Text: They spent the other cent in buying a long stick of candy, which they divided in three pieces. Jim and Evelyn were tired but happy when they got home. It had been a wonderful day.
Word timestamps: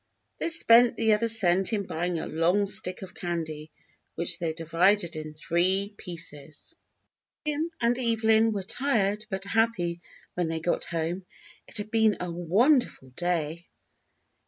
They 0.39 0.49
spent 0.49 0.97
the 0.97 1.13
other 1.13 1.27
cent 1.27 1.73
in 1.73 1.85
buying 1.85 2.17
a 2.17 2.25
long 2.25 2.65
stick 2.65 3.03
of 3.03 3.13
candy, 3.13 3.69
which 4.15 4.39
they 4.39 4.51
divided 4.51 5.15
in 5.15 5.35
three 5.35 5.93
pieces. 5.95 6.75
Jim 7.45 7.69
and 7.79 7.99
Evelyn 7.99 8.51
were 8.51 8.63
tired 8.63 9.27
but 9.29 9.43
happy 9.43 10.01
when 10.33 10.47
they 10.47 10.59
got 10.59 10.85
home. 10.85 11.27
It 11.67 11.77
had 11.77 11.91
been 11.91 12.17
a 12.19 12.31
wonderful 12.31 13.09
day. 13.11 13.67